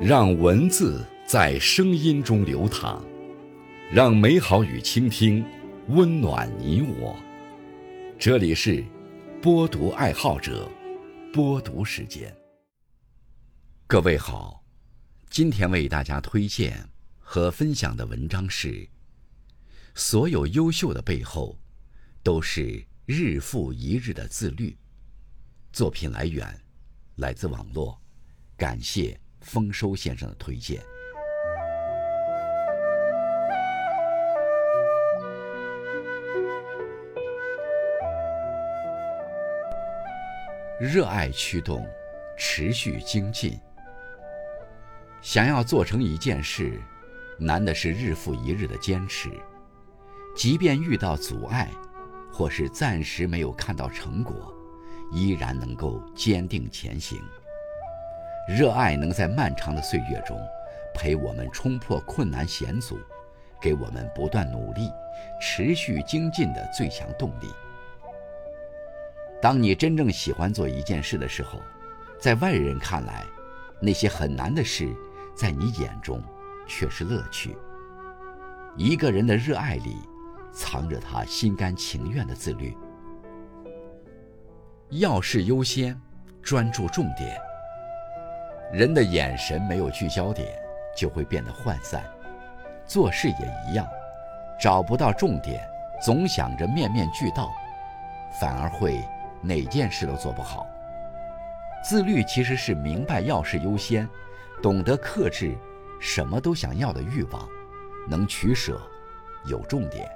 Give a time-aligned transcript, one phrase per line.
[0.00, 3.04] 让文字在声音中流淌，
[3.92, 5.44] 让美好与倾听
[5.88, 7.16] 温暖你我。
[8.16, 8.84] 这里是
[9.42, 10.70] 播读爱好者
[11.32, 12.32] 播读时间。
[13.88, 14.64] 各位好，
[15.30, 18.88] 今天为大家推荐和分享的文章是：
[19.96, 21.58] 所有优秀的背后，
[22.22, 24.78] 都是日复一日的自律。
[25.72, 26.46] 作品来源
[27.16, 28.00] 来自网络，
[28.56, 29.18] 感谢。
[29.40, 30.80] 丰收先生的推荐。
[40.80, 41.84] 热爱驱动，
[42.36, 43.58] 持续精进。
[45.20, 46.80] 想要做成一件事，
[47.36, 49.28] 难的是日复一日的坚持。
[50.36, 51.68] 即便遇到阻碍，
[52.32, 54.54] 或是暂时没有看到成果，
[55.10, 57.20] 依然能够坚定前行。
[58.48, 60.40] 热爱能在漫长的岁月中，
[60.94, 62.98] 陪我们冲破困难险阻，
[63.60, 64.90] 给我们不断努力、
[65.38, 67.50] 持续精进的最强动力。
[69.38, 71.60] 当你真正喜欢做一件事的时候，
[72.18, 73.26] 在外人看来，
[73.82, 74.88] 那些很难的事，
[75.36, 76.18] 在你眼中
[76.66, 77.54] 却是乐趣。
[78.78, 79.98] 一个人的热爱里，
[80.52, 82.74] 藏着他心甘情愿的自律。
[84.88, 86.00] 要事优先，
[86.42, 87.38] 专注重点。
[88.70, 90.46] 人的眼神没有聚焦点，
[90.94, 92.02] 就会变得涣散；
[92.86, 93.88] 做事也一样，
[94.60, 95.66] 找不到重点，
[96.02, 97.50] 总想着面面俱到，
[98.38, 99.02] 反而会
[99.40, 100.66] 哪件事都做不好。
[101.82, 104.06] 自律其实是明白要事优先，
[104.62, 105.56] 懂得克制
[105.98, 107.48] 什么都想要的欲望，
[108.06, 108.78] 能取舍，
[109.46, 110.06] 有重点。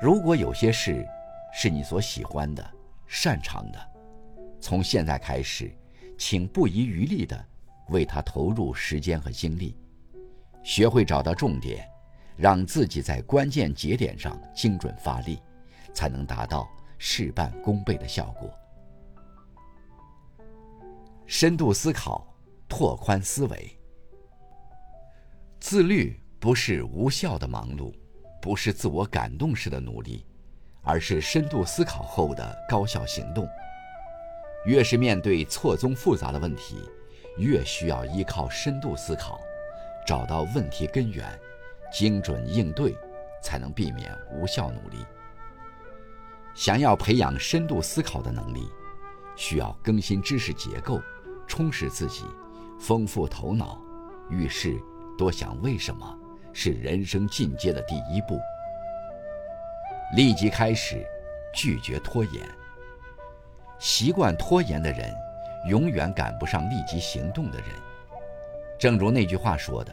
[0.00, 1.06] 如果有些事
[1.52, 2.64] 是你所喜欢的、
[3.06, 3.78] 擅长的，
[4.60, 5.70] 从现在开始。
[6.18, 7.44] 请不遗余力地
[7.88, 9.76] 为他投入时间和精力，
[10.62, 11.88] 学会找到重点，
[12.36, 15.38] 让自己在关键节点上精准发力，
[15.94, 16.68] 才能达到
[16.98, 18.50] 事半功倍的效果。
[21.26, 22.26] 深度思考，
[22.68, 23.78] 拓宽思维。
[25.58, 27.92] 自律不是无效的忙碌，
[28.40, 30.24] 不是自我感动式的努力，
[30.82, 33.46] 而是深度思考后的高效行动。
[34.66, 36.76] 越是面对错综复杂的问题，
[37.38, 39.40] 越需要依靠深度思考，
[40.04, 41.24] 找到问题根源，
[41.92, 42.94] 精准应对，
[43.40, 45.06] 才能避免无效努力。
[46.52, 48.68] 想要培养深度思考的能力，
[49.36, 51.00] 需要更新知识结构，
[51.46, 52.24] 充实自己，
[52.80, 53.80] 丰富头脑。
[54.28, 54.76] 遇事
[55.16, 56.18] 多想为什么，
[56.52, 58.40] 是人生进阶的第一步。
[60.16, 61.06] 立即开始，
[61.54, 62.48] 拒绝拖延。
[63.78, 65.14] 习惯拖延的人，
[65.68, 67.68] 永远赶不上立即行动的人。
[68.78, 69.92] 正如那句话说的：“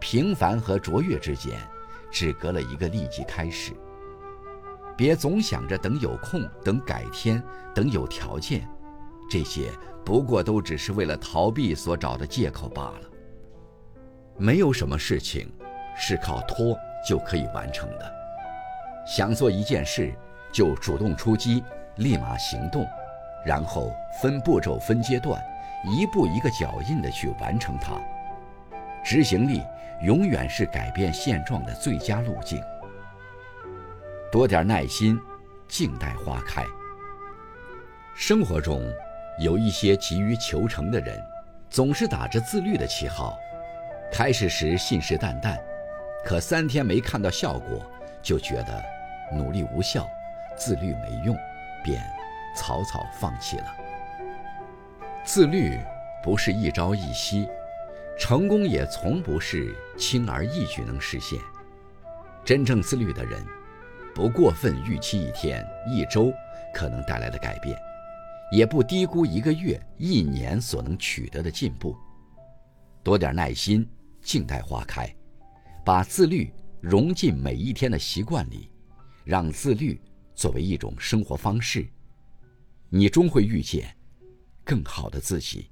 [0.00, 1.58] 平凡和卓越之间，
[2.10, 3.72] 只隔了一个立即开始。”
[4.96, 7.42] 别总想着等有空、等改天、
[7.74, 8.64] 等有条件，
[9.28, 9.70] 这些
[10.04, 13.00] 不过都只是为了逃避所找的借口罢了。
[14.36, 15.52] 没有什么事情
[15.96, 16.76] 是靠拖
[17.08, 18.12] 就可以完成的。
[19.04, 20.14] 想做一件事，
[20.52, 21.62] 就主动出击。
[21.96, 22.86] 立马行动，
[23.44, 25.40] 然后分步骤、分阶段，
[25.86, 28.00] 一步一个脚印的去完成它。
[29.04, 29.62] 执行力
[30.02, 32.60] 永远是改变现状的最佳路径。
[34.32, 35.18] 多点耐心，
[35.68, 36.64] 静待花开。
[38.16, 38.82] 生活中
[39.38, 41.22] 有一些急于求成的人，
[41.70, 43.36] 总是打着自律的旗号，
[44.10, 45.56] 开始时信誓旦旦，
[46.24, 47.80] 可三天没看到效果，
[48.22, 48.82] 就觉得
[49.32, 50.08] 努力无效，
[50.56, 51.36] 自律没用。
[51.84, 52.02] 便
[52.56, 53.76] 草草放弃了。
[55.24, 55.78] 自律
[56.22, 57.46] 不是一朝一夕，
[58.18, 61.38] 成功也从不是轻而易举能实现。
[62.44, 63.44] 真正自律的人，
[64.14, 66.32] 不过分预期一天、一周
[66.74, 67.78] 可能带来的改变，
[68.50, 71.96] 也不低估一个月、一年所能取得的进步。
[73.02, 73.88] 多点耐心，
[74.22, 75.08] 静待花开，
[75.84, 78.70] 把自律融进每一天的习惯里，
[79.24, 80.00] 让自律。
[80.34, 81.86] 作为一种生活方式，
[82.88, 83.96] 你终会遇见
[84.64, 85.68] 更好的自己。